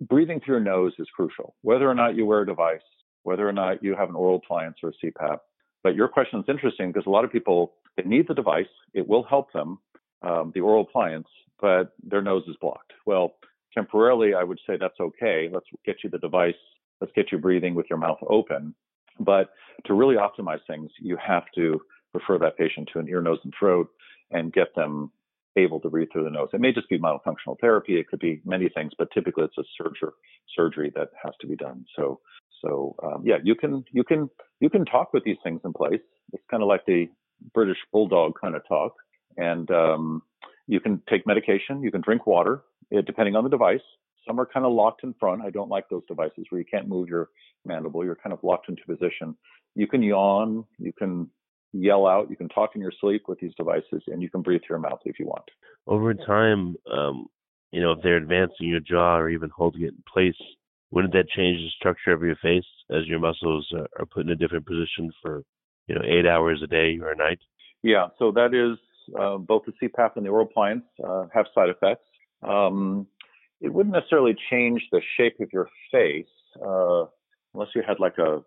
[0.02, 1.56] breathing through your nose is crucial.
[1.62, 2.82] Whether or not you wear a device,
[3.24, 5.40] whether or not you have an oral appliance or a CPAP.
[5.84, 8.66] But your question is interesting because a lot of people they need the device.
[8.94, 9.80] It will help them,
[10.22, 11.28] um, the oral appliance,
[11.62, 12.94] but their nose is blocked.
[13.06, 13.36] Well,
[13.74, 15.50] temporarily, I would say that's okay.
[15.52, 16.56] Let's get you the device.
[17.02, 18.74] Let's get you breathing with your mouth open.
[19.20, 19.52] But
[19.86, 21.82] to really optimize things, you have to
[22.14, 23.90] refer that patient to an ear, nose, and throat
[24.32, 25.12] and get them
[25.56, 26.50] able to breathe through the nose.
[26.54, 28.00] It may just be myofunctional therapy.
[28.00, 30.12] It could be many things, but typically it's a surgery
[30.56, 31.86] surgery that has to be done.
[31.96, 32.20] So
[32.64, 36.02] so um, yeah, you can you can you can talk with these things in place.
[36.32, 37.10] It's kind of like the
[37.54, 38.94] British bulldog kind of talk,
[39.38, 40.22] and um,
[40.68, 41.84] you can take medication.
[41.84, 42.64] You can drink water,
[42.94, 43.82] eh, depending on the device.
[44.28, 45.42] Some are kind of locked in front.
[45.42, 47.30] I don't like those devices where you can't move your
[47.66, 48.06] mandible.
[48.06, 49.36] You're kind of locked into position.
[49.76, 50.64] You can yawn.
[50.78, 51.30] You can
[51.74, 52.30] yell out.
[52.30, 54.90] You can talk in your sleep with these devices, and you can breathe through your
[54.90, 55.46] mouth if you want.
[55.88, 57.28] Over time, um,
[57.72, 60.36] you know, if they're advancing your jaw or even holding it in place,
[60.92, 63.68] wouldn't that change the structure of your face as your muscles
[64.00, 65.44] are put in a different position for
[65.88, 67.40] you know eight hours a day or a night?
[67.82, 68.78] Yeah, so that is
[69.20, 72.06] uh, both the CPAP and the oral appliance uh, have side effects.
[72.44, 73.08] Um,
[73.60, 76.28] it wouldn't necessarily change the shape of your face
[76.64, 77.06] uh,
[77.54, 78.44] unless you had like a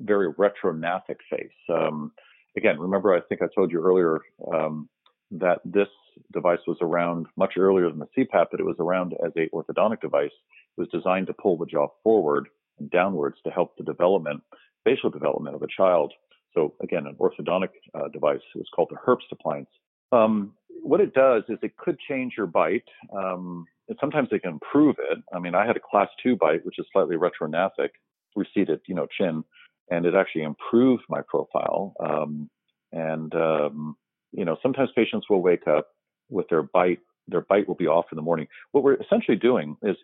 [0.00, 1.50] very retrognathic face.
[1.68, 2.12] Um,
[2.56, 4.20] again, remember I think I told you earlier
[4.52, 4.88] um,
[5.32, 5.88] that this
[6.32, 10.00] device was around much earlier than the CPAP, but it was around as a orthodontic
[10.00, 10.30] device.
[10.76, 14.42] It was designed to pull the jaw forward and downwards to help the development,
[14.84, 16.12] facial development of a child.
[16.54, 18.40] So again, an orthodontic uh, device.
[18.54, 19.70] It was called the Herbst appliance.
[20.12, 22.84] Um, what it does is it could change your bite.
[23.16, 25.18] Um, and sometimes it can improve it.
[25.34, 27.90] I mean, I had a class two bite, which is slightly retrognathic,
[28.36, 29.44] receded, you know, chin,
[29.92, 31.94] and it actually improved my profile.
[32.00, 32.48] Um,
[32.92, 33.96] and um,
[34.32, 35.88] you know, sometimes patients will wake up
[36.30, 38.48] with their bite their bite will be off in the morning.
[38.72, 39.96] What we're essentially doing is,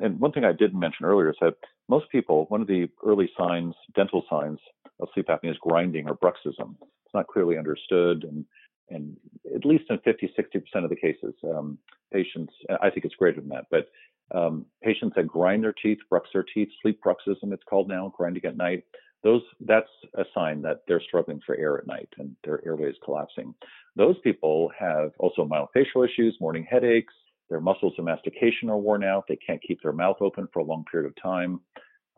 [0.00, 1.54] and one thing I didn't mention earlier is that
[1.88, 4.60] most people, one of the early signs, dental signs
[5.00, 6.76] of sleep apnea is grinding or bruxism.
[6.80, 8.44] It's not clearly understood, and
[8.90, 9.16] and
[9.54, 11.78] at least in 50, 60% of the cases, um,
[12.12, 13.88] patients, I think it's greater than that, but
[14.34, 18.44] um, patients that grind their teeth, brux their teeth, sleep bruxism, it's called now, grinding
[18.44, 18.84] at night,
[19.24, 22.96] those that's a sign that they're struggling for air at night and their airway is
[23.04, 23.54] collapsing.
[23.96, 27.14] Those people have also myofascial issues, morning headaches,
[27.50, 30.64] their muscles of mastication are worn out, they can't keep their mouth open for a
[30.64, 31.60] long period of time.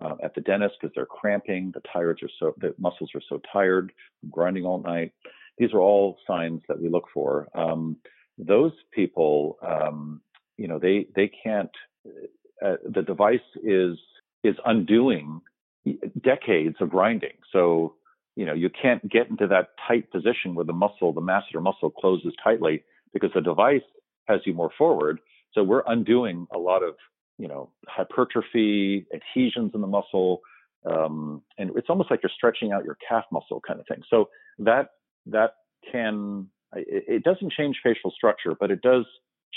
[0.03, 3.41] uh, at the dentist because they're cramping, the tires are so, the muscles are so
[3.53, 3.93] tired,
[4.31, 5.13] grinding all night.
[5.59, 7.49] These are all signs that we look for.
[7.55, 7.97] Um,
[8.39, 10.21] those people, um,
[10.59, 11.71] you know, they they can't.
[12.65, 13.97] Uh, the device is
[14.45, 15.41] is undoing
[16.23, 17.37] decades of grinding.
[17.53, 17.95] So
[18.37, 21.91] you know you can't get into that tight position where the muscle, the masseter muscle,
[21.91, 23.83] closes tightly because the device
[24.27, 25.21] has you more forward.
[25.53, 26.95] So we're undoing a lot of
[27.39, 30.41] you know hypertrophy, adhesions in the muscle,
[30.85, 34.03] um, and it's almost like you're stretching out your calf muscle kind of thing.
[34.11, 34.91] So that
[35.27, 35.55] that
[35.91, 39.05] can it, doesn't change facial structure, but it does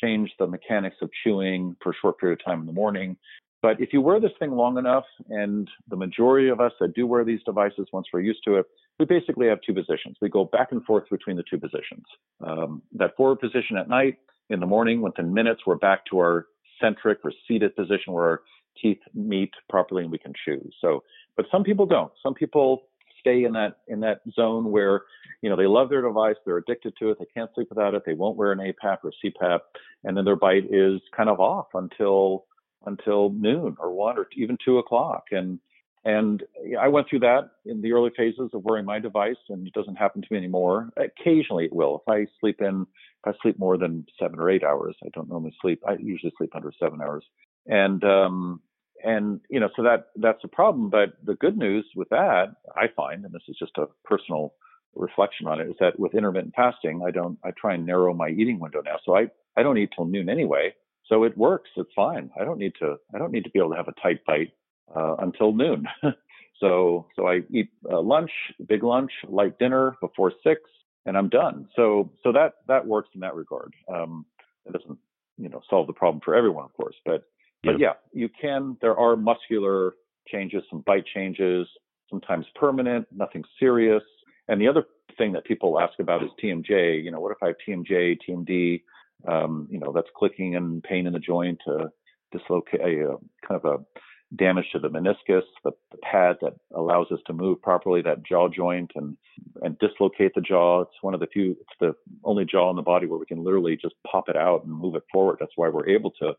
[0.02, 3.18] change the mechanics of chewing for a short period of time in the morning.
[3.62, 7.06] But if you wear this thing long enough, and the majority of us that do
[7.06, 8.66] wear these devices, once we're used to it,
[9.00, 10.18] we basically have two positions.
[10.22, 12.06] We go back and forth between the two positions.
[12.42, 14.18] Um, that forward position at night,
[14.50, 16.48] in the morning, within minutes, we're back to our
[16.82, 18.42] centric or seated position where our
[18.82, 20.70] teeth meet properly and we can chew.
[20.82, 21.04] So,
[21.36, 22.12] but some people don't.
[22.24, 22.84] Some people
[23.20, 25.02] stay in that in that zone where
[25.42, 28.04] you know they love their device, they're addicted to it, they can't sleep without it,
[28.06, 29.60] they won't wear an APAP or CPAP,
[30.04, 32.46] and then their bite is kind of off until
[32.86, 35.26] until noon or one or even two o'clock.
[35.32, 35.60] And
[36.06, 36.44] and
[36.80, 39.98] I went through that in the early phases of wearing my device, and it doesn't
[39.98, 40.90] happen to me anymore.
[40.96, 42.02] Occasionally it will.
[42.02, 42.88] If I sleep in,
[43.26, 45.84] if I sleep more than seven or eight hours, I don't normally sleep.
[45.86, 47.26] I usually sleep under seven hours.
[47.68, 48.62] And um,
[49.04, 50.90] and you know, so that that's a problem.
[50.90, 54.54] But the good news with that, I find, and this is just a personal
[54.96, 58.30] reflection on it, is that with intermittent fasting, I don't, I try and narrow my
[58.30, 58.98] eating window now.
[59.06, 60.74] So I I don't eat till noon anyway.
[61.10, 61.70] So it works.
[61.76, 62.30] It's fine.
[62.40, 62.96] I don't need to.
[63.14, 64.54] I don't need to be able to have a tight bite
[64.96, 65.88] uh, until noon.
[66.60, 68.32] so so I eat uh, lunch,
[68.68, 70.62] big lunch, light dinner before six,
[71.06, 71.68] and I'm done.
[71.76, 73.74] So so that that works in that regard.
[73.94, 74.26] Um,
[74.66, 75.00] it doesn't
[75.38, 77.24] you know solve the problem for everyone, of course, but
[77.64, 78.78] but yeah, you can.
[78.82, 79.94] There are muscular
[80.28, 81.68] changes, some bite changes,
[82.10, 84.04] sometimes permanent, nothing serious.
[84.48, 84.86] And the other
[85.18, 87.04] thing that people ask about is TMJ.
[87.04, 88.82] You know, what if I have TMJ, TMD?
[89.28, 91.88] Um, you know, that's clicking and pain in the joint, uh,
[92.32, 97.20] dislocate, uh, kind of a damage to the meniscus, the, the, pad that allows us
[97.26, 99.18] to move properly, that jaw joint, and
[99.62, 100.82] and dislocate the jaw.
[100.82, 103.44] It's one of the few, it's the only jaw in the body where we can
[103.44, 105.38] literally just pop it out and move it forward.
[105.40, 106.34] That's why we're able to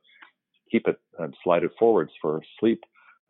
[0.70, 2.80] keep it and slide it forwards for sleep.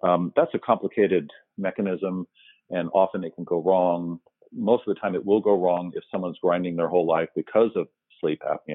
[0.02, 2.26] Um, that's a complicated mechanism,
[2.70, 4.20] and often it can go wrong.
[4.52, 7.70] Most of the time, it will go wrong if someone's grinding their whole life because
[7.76, 7.86] of
[8.20, 8.69] sleep apnea.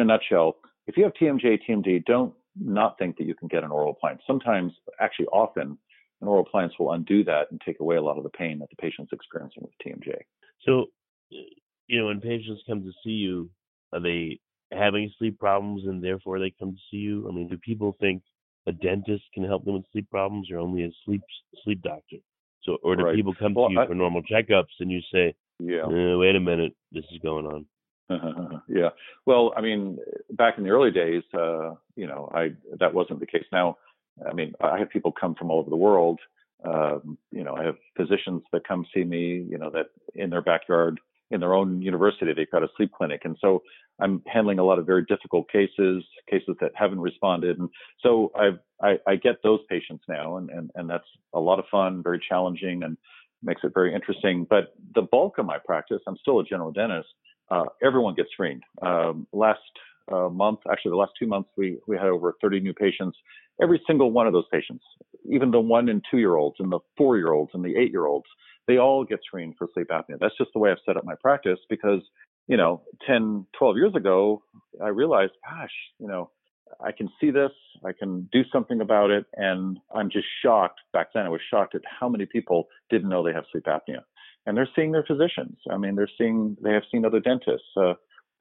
[0.00, 3.64] In a nutshell, if you have TMJ, TMD, don't not think that you can get
[3.64, 4.22] an oral appliance.
[4.26, 5.76] Sometimes, actually, often,
[6.22, 8.70] an oral appliance will undo that and take away a lot of the pain that
[8.70, 10.14] the patient's experiencing with TMJ.
[10.64, 10.86] So,
[11.86, 13.50] you know, when patients come to see you,
[13.92, 14.40] are they
[14.72, 17.28] having sleep problems and therefore they come to see you?
[17.28, 18.22] I mean, do people think
[18.66, 21.20] a dentist can help them with sleep problems or only a sleep
[21.62, 22.16] sleep doctor?
[22.62, 23.14] So, or do right.
[23.14, 26.36] people come well, to you I, for normal checkups and you say, "Yeah, eh, wait
[26.36, 27.66] a minute, this is going on."
[28.68, 28.90] yeah.
[29.26, 29.98] Well, I mean,
[30.32, 33.44] back in the early days, uh, you know, I that wasn't the case.
[33.52, 33.78] Now,
[34.28, 36.20] I mean, I have people come from all over the world.
[36.64, 39.46] Um, you know, I have physicians that come see me.
[39.48, 43.22] You know, that in their backyard in their own university, they've got a sleep clinic.
[43.24, 43.62] And so
[44.00, 47.58] I'm handling a lot of very difficult cases, cases that haven't responded.
[47.58, 47.68] And
[48.00, 51.66] so I've, I, I get those patients now, and, and, and that's a lot of
[51.70, 52.96] fun, very challenging, and
[53.42, 54.46] makes it very interesting.
[54.48, 57.08] But the bulk of my practice, I'm still a general dentist.
[57.50, 58.62] Uh, everyone gets screened.
[58.82, 59.58] Um, last
[60.12, 63.16] uh, month, actually the last two months, we, we had over 30 new patients.
[63.62, 64.84] Every single one of those patients,
[65.30, 67.90] even the one and two year olds and the four year olds and the eight
[67.90, 68.26] year olds,
[68.66, 70.18] they all get screened for sleep apnea.
[70.20, 72.00] That's just the way I've set up my practice because,
[72.46, 74.42] you know, 10, 12 years ago,
[74.82, 76.30] I realized, gosh, you know,
[76.80, 77.50] I can see this,
[77.84, 79.26] I can do something about it.
[79.36, 80.80] And I'm just shocked.
[80.92, 84.02] Back then, I was shocked at how many people didn't know they have sleep apnea.
[84.50, 85.58] And they're seeing their physicians.
[85.70, 87.68] I mean, they're seeing, they have seen other dentists.
[87.76, 87.92] Uh,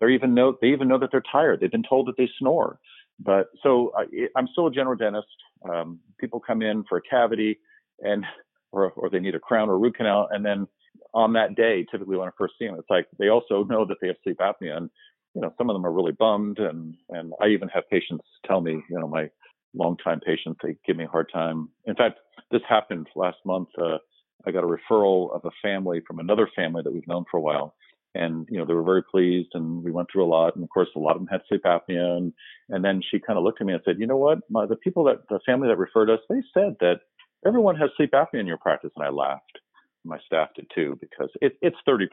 [0.01, 1.59] they even know, they even know that they're tired.
[1.59, 2.79] They've been told that they snore.
[3.19, 5.27] But so I, I'm still a general dentist.
[5.71, 7.59] Um, people come in for a cavity
[7.99, 8.25] and
[8.71, 10.27] or, or they need a crown or root canal.
[10.31, 10.67] And then
[11.13, 13.97] on that day, typically when I first see them, it's like they also know that
[14.01, 14.77] they have sleep apnea.
[14.77, 14.89] And,
[15.35, 16.57] you know, some of them are really bummed.
[16.57, 19.29] And, and I even have patients tell me, you know, my
[19.75, 21.69] longtime patients, they give me a hard time.
[21.85, 22.17] In fact,
[22.49, 23.67] this happened last month.
[23.79, 23.99] Uh,
[24.45, 27.41] I got a referral of a family from another family that we've known for a
[27.41, 27.75] while.
[28.15, 30.55] And, you know, they were very pleased and we went through a lot.
[30.55, 32.17] And of course, a lot of them had sleep apnea.
[32.17, 32.33] And,
[32.69, 34.39] and then she kind of looked at me and said, you know what?
[34.49, 37.01] My, the people that, the family that referred us, they said that
[37.45, 38.91] everyone has sleep apnea in your practice.
[38.95, 39.59] And I laughed.
[40.05, 42.07] My staff did too, because it, it's 30%.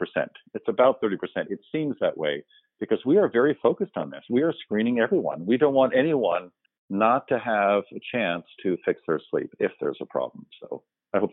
[0.54, 1.16] It's about 30%.
[1.48, 2.44] It seems that way
[2.80, 4.24] because we are very focused on this.
[4.28, 5.46] We are screening everyone.
[5.46, 6.50] We don't want anyone
[6.90, 10.46] not to have a chance to fix their sleep if there's a problem.
[10.60, 10.82] So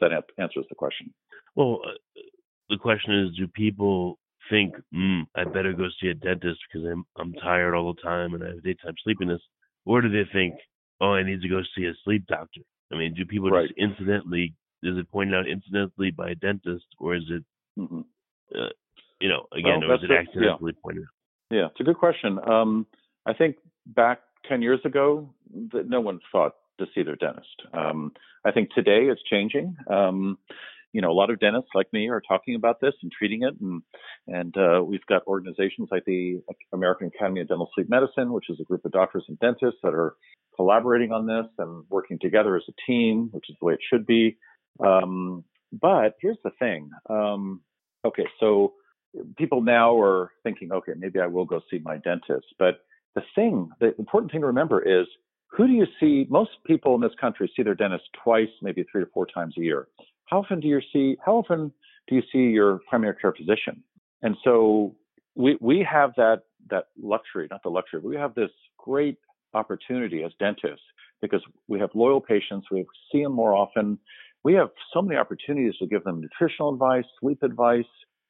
[0.10, 1.13] that answers the question.
[1.56, 1.92] Well, uh,
[2.70, 7.06] the question is, do people think, mm, I better go see a dentist because I'm
[7.18, 9.42] I'm tired all the time and I have daytime sleepiness,
[9.86, 10.56] or do they think,
[11.02, 12.62] oh, I need to go see a sleep doctor?
[12.92, 13.68] I mean, do people right.
[13.68, 17.44] just incidentally is it pointed out incidentally by a dentist, or is it,
[17.80, 18.02] mm-hmm.
[18.54, 18.70] uh,
[19.22, 20.82] you know, again, well, or is it accidentally yeah.
[20.84, 21.56] pointed out?
[21.56, 22.39] Yeah, it's a good question.
[22.48, 22.86] Um,
[23.26, 23.56] I think
[23.88, 25.34] back 10 years ago,
[25.72, 27.62] no one thought to see their dentist.
[27.73, 28.12] Um,
[28.45, 29.75] I think today it's changing.
[29.89, 30.38] Um,
[30.91, 33.55] you know, a lot of dentists like me are talking about this and treating it,
[33.59, 33.81] and
[34.27, 38.59] and uh, we've got organizations like the American Academy of Dental Sleep Medicine, which is
[38.59, 40.15] a group of doctors and dentists that are
[40.55, 44.05] collaborating on this and working together as a team, which is the way it should
[44.05, 44.38] be.
[44.86, 46.91] Um, but here's the thing.
[47.09, 47.62] Um,
[48.05, 48.73] okay, so
[49.38, 52.45] people now are thinking, okay, maybe I will go see my dentist.
[52.59, 52.75] But
[53.15, 55.07] the thing, the important thing to remember is
[55.56, 56.26] who do you see?
[56.30, 59.62] Most people in this country see their dentist twice, maybe three or four times a
[59.62, 59.88] year.
[60.26, 61.18] How often do you see?
[61.24, 61.72] How often
[62.08, 63.84] do you see your primary care physician?
[64.22, 64.96] And so
[65.36, 69.18] we we have that that luxury, not the luxury, but we have this great
[69.54, 70.86] opportunity as dentists
[71.22, 72.68] because we have loyal patients.
[72.72, 74.00] We see them more often
[74.44, 77.86] we have so many opportunities to give them nutritional advice, sleep advice,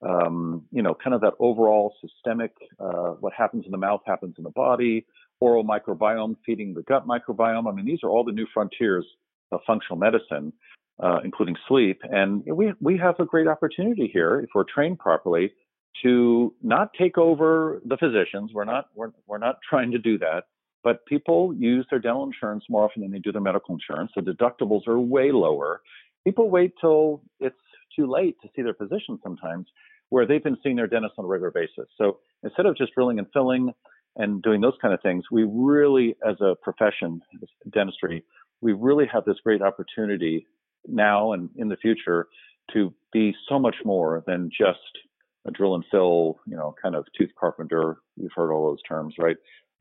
[0.07, 4.35] um, you know, kind of that overall systemic, uh, what happens in the mouth happens
[4.37, 5.05] in the body,
[5.43, 7.71] oral microbiome feeding the gut microbiome.
[7.71, 9.05] I mean, these are all the new frontiers
[9.51, 10.53] of functional medicine,
[11.01, 12.01] uh, including sleep.
[12.03, 15.51] And we, we have a great opportunity here, if we're trained properly,
[16.03, 18.51] to not take over the physicians.
[18.53, 20.43] We're not, we're, we're not trying to do that.
[20.83, 24.11] But people use their dental insurance more often than they do their medical insurance.
[24.15, 25.81] The deductibles are way lower
[26.23, 27.55] people wait till it's
[27.95, 29.67] too late to see their physician sometimes,
[30.09, 31.89] where they've been seeing their dentist on a regular basis.
[31.97, 33.73] So instead of just drilling and filling
[34.15, 37.21] and doing those kind of things, we really, as a profession,
[37.71, 38.23] dentistry,
[38.61, 40.45] we really have this great opportunity
[40.87, 42.27] now and in the future
[42.73, 44.79] to be so much more than just
[45.45, 47.97] a drill and fill, you know, kind of tooth carpenter.
[48.15, 49.35] You've heard all those terms, right?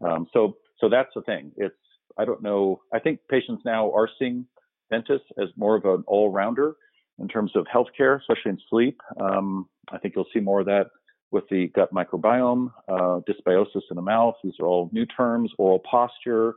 [0.04, 1.52] Um, so, so that's the thing.
[1.56, 1.74] It's
[2.18, 2.80] I don't know.
[2.92, 4.46] I think patients now are seeing
[4.90, 6.74] dentists as more of an all-rounder
[7.18, 9.00] in terms of healthcare, especially in sleep.
[9.20, 10.88] Um, I think you'll see more of that
[11.32, 14.34] with the gut microbiome, uh, dysbiosis in the mouth.
[14.44, 15.50] These are all new terms.
[15.58, 16.54] Oral posture,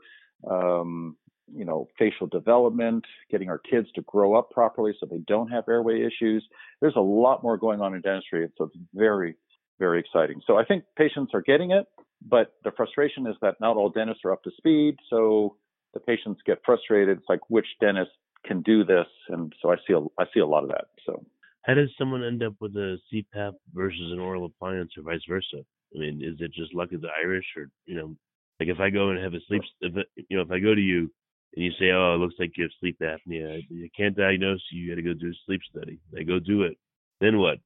[0.49, 1.15] um,
[1.53, 5.63] you know, facial development, getting our kids to grow up properly so they don't have
[5.69, 6.45] airway issues.
[6.81, 9.35] There's a lot more going on in dentistry, it's very,
[9.79, 10.41] very exciting.
[10.45, 11.85] So I think patients are getting it,
[12.27, 14.97] but the frustration is that not all dentists are up to speed.
[15.09, 15.55] So
[15.93, 17.17] the patients get frustrated.
[17.17, 18.11] It's like which dentist
[18.45, 20.85] can do this, and so I see a, I see a lot of that.
[21.05, 21.25] So,
[21.65, 25.65] how does someone end up with a CPAP versus an oral appliance, or vice versa?
[25.95, 28.15] I mean, is it just luck of the Irish, or you know,
[28.59, 29.93] like if I go and have a sleep, if
[30.29, 31.09] you know, if I go to you
[31.55, 34.83] and you say, oh, it looks like you have sleep apnea, you can't diagnose you,
[34.83, 35.99] you got to go do a sleep study.
[36.17, 36.77] I go do it.
[37.19, 37.57] Then what?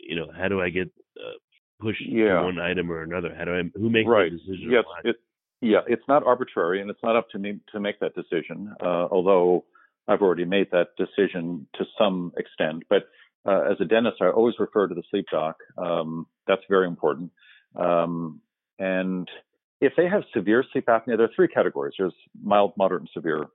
[0.00, 1.36] You know, how do I get uh,
[1.80, 2.42] pushed yeah.
[2.42, 3.34] one item or another?
[3.36, 3.62] How do I?
[3.78, 4.32] Who makes right.
[4.32, 4.70] the decision?
[4.70, 5.16] Yes, it,
[5.60, 8.74] yeah, it's not arbitrary, and it's not up to me to make that decision.
[8.80, 9.64] Uh, although
[10.08, 12.84] I've already made that decision to some extent.
[12.88, 13.04] But
[13.46, 15.56] uh, as a dentist, I always refer to the sleep doc.
[15.78, 17.30] Um, that's very important.
[17.76, 18.40] Um,
[18.78, 19.28] and
[19.80, 21.94] if they have severe sleep apnea, there are three categories.
[21.98, 23.46] There's mild, moderate, and severe.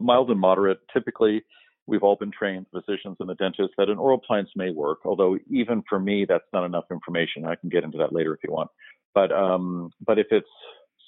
[0.00, 1.42] Mild and moderate, typically,
[1.86, 5.00] we've all been trained, physicians and the dentist, that an oral appliance may work.
[5.04, 7.44] Although even for me, that's not enough information.
[7.44, 8.70] I can get into that later if you want.
[9.14, 10.48] But um, but if it's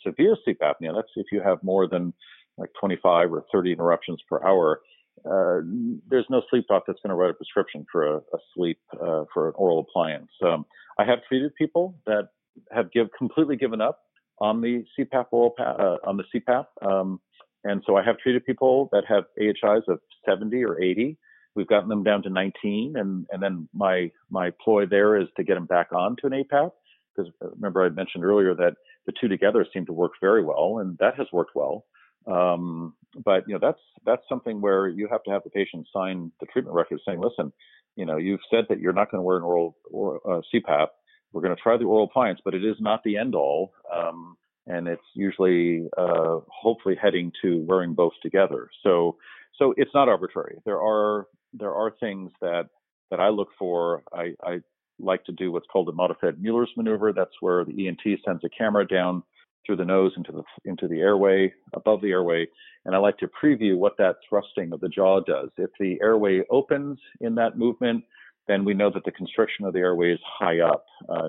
[0.07, 2.13] severe sleep apnea, that's if you have more than
[2.59, 4.81] like 25 or 30 interruptions per hour,
[5.31, 5.61] uh,
[6.09, 9.25] there's no sleep doc that's going to write a prescription for a, a sleep uh,
[9.33, 10.31] for an oral appliance.
[10.45, 10.67] Um,
[10.99, 12.29] I have treated people that
[12.71, 14.01] have give completely given up
[14.39, 17.21] on the CPAP oral pa- uh, on the CPAP, um,
[17.65, 21.17] and so I have treated people that have AHIs of 70 or 80.
[21.55, 25.45] We've gotten them down to 19, and and then my my ploy there is to
[25.45, 26.71] get them back on to an APAP
[27.15, 28.75] because uh, remember I mentioned earlier that
[29.07, 31.85] the two together seem to work very well, and that has worked well.
[32.27, 36.33] Um, but you know that's that's something where you have to have the patient sign
[36.41, 37.53] the treatment record saying, listen,
[37.97, 40.89] you know, you've said that you're not going to wear an oral or uh, CPAP.
[41.33, 43.73] We're going to try the oral appliance, but it is not the end all.
[43.95, 48.69] Um, and it's usually uh, hopefully heading to wearing both together.
[48.83, 49.17] So
[49.59, 50.59] so it's not arbitrary.
[50.65, 52.69] There are there are things that
[53.11, 54.03] that I look for.
[54.13, 54.61] I, I
[54.99, 57.13] like to do what's called the modified Mueller's maneuver.
[57.13, 59.23] That's where the ENT sends a camera down
[59.65, 62.47] through the nose into the into the airway, above the airway,
[62.85, 65.51] and I like to preview what that thrusting of the jaw does.
[65.57, 68.05] If the airway opens in that movement,
[68.47, 71.29] then we know that the constriction of the airway is high up, uh,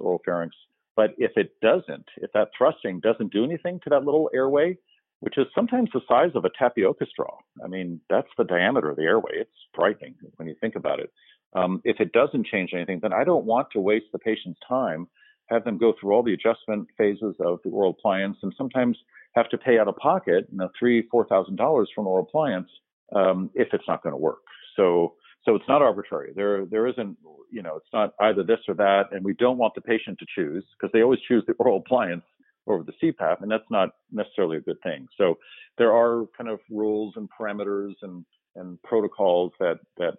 [0.00, 0.56] oral pharynx.
[0.94, 4.78] But if it doesn't, if that thrusting doesn't do anything to that little airway,
[5.20, 7.38] which is sometimes the size of a tapioca straw.
[7.64, 9.32] I mean, that's the diameter of the airway.
[9.34, 11.10] It's frightening when you think about it.
[11.54, 15.08] Um, if it doesn't change anything, then I don't want to waste the patient's time,
[15.48, 18.98] have them go through all the adjustment phases of the oral appliance, and sometimes
[19.34, 22.24] have to pay out of pocket, you know, three, four thousand dollars for an oral
[22.24, 22.68] appliance
[23.14, 24.42] um, if it's not going to work.
[24.76, 26.32] So, so it's not arbitrary.
[26.34, 27.16] There, there isn't,
[27.52, 30.26] you know, it's not either this or that, and we don't want the patient to
[30.34, 32.24] choose because they always choose the oral appliance
[32.66, 35.06] over the CPAP, and that's not necessarily a good thing.
[35.16, 35.38] So
[35.78, 38.24] there are kind of rules and parameters and
[38.56, 40.14] and protocols that that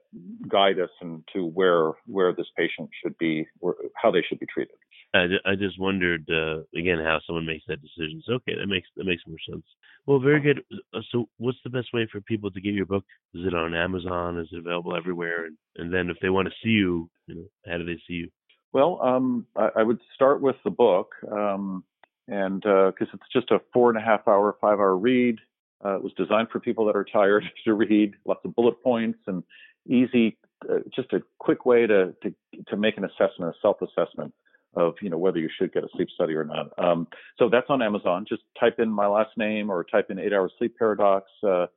[0.48, 4.76] guide us into where where this patient should be, or how they should be treated.
[5.14, 8.22] I, I just wondered uh, again how someone makes that decision.
[8.26, 9.64] So okay, that makes that makes more sense.
[10.06, 10.64] Well, very good.
[10.94, 13.04] Uh, so, what's the best way for people to get your book?
[13.34, 14.40] Is it on Amazon?
[14.40, 15.46] Is it available everywhere?
[15.46, 18.14] And, and then, if they want to see you, you know, how do they see
[18.14, 18.30] you?
[18.74, 21.14] Well, um, I, I, would start with the book.
[21.32, 21.84] Um,
[22.28, 25.40] and because uh, it's just a four and a half hour, five hour read.
[25.84, 29.20] Uh, it was designed for people that are tired to read, lots of bullet points
[29.28, 29.44] and
[29.88, 30.38] easy,
[30.70, 32.34] uh, just a quick way to, to
[32.68, 34.34] to make an assessment, a self assessment
[34.76, 36.68] of you know whether you should get a sleep study or not.
[36.78, 37.08] Um,
[37.38, 38.26] so that's on Amazon.
[38.28, 41.30] Just type in my last name or type in eight hour sleep paradox.
[41.44, 41.68] Uh,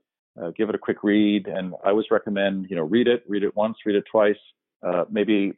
[0.41, 3.43] uh, give it a quick read, and I always recommend you know read it, read
[3.43, 4.37] it once, read it twice,
[4.87, 5.53] uh, maybe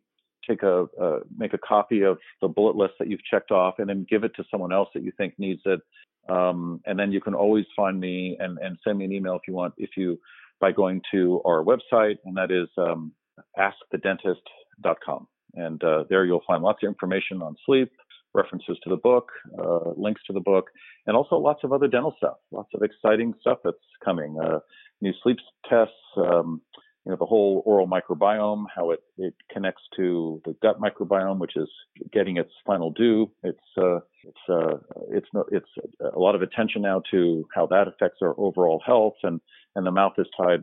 [0.49, 3.89] take a uh, make a copy of the bullet list that you've checked off, and
[3.89, 5.81] then give it to someone else that you think needs it.
[6.29, 9.43] Um, and then you can always find me and, and send me an email if
[9.49, 10.21] you want, if you
[10.61, 13.13] by going to our website, and that is um,
[13.59, 15.27] askthedentist.com.
[15.55, 17.91] And uh, there you'll find lots of information on sleep,
[18.35, 20.71] references to the book, uh, links to the book,
[21.07, 24.39] and also lots of other dental stuff, lots of exciting stuff that's coming.
[24.43, 24.61] Uh,
[25.01, 25.39] new sleep
[25.69, 26.63] tests, um,
[27.05, 31.57] you know, the whole oral microbiome, how it, it connects to the gut microbiome, which
[31.57, 31.69] is
[32.13, 33.31] getting its final due.
[33.43, 34.77] It's, uh, it's, uh,
[35.11, 35.69] it's, it's
[36.15, 39.41] a lot of attention now to how that affects our overall health and,
[39.75, 40.63] and the mouth is tied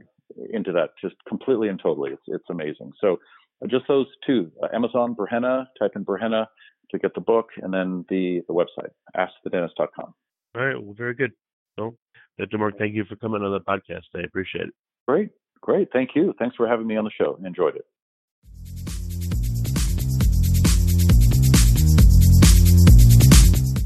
[0.53, 2.11] into that just completely and totally.
[2.11, 2.93] It's, it's amazing.
[3.01, 3.19] So
[3.67, 6.45] just those two, uh, Amazon, Burhenne, type in Burhenne
[6.91, 10.13] to get the book and then the, the website, askthedentist.com.
[10.55, 10.81] All right.
[10.81, 11.31] Well, very good.
[11.77, 11.95] Well,
[12.37, 12.57] Dr.
[12.57, 14.05] Mark, thank you for coming on the podcast.
[14.15, 14.73] I appreciate it.
[15.07, 15.29] Great.
[15.61, 15.89] Great.
[15.91, 16.33] Thank you.
[16.39, 17.37] Thanks for having me on the show.
[17.45, 17.85] Enjoyed it.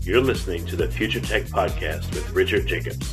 [0.06, 3.13] You're listening to the Future Tech Podcast with Richard Jacobs.